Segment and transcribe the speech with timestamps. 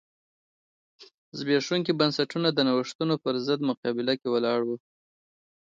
[1.37, 4.69] زبېښونکي بنسټونه د نوښتونو پرضد مقابله کې ولاړ و.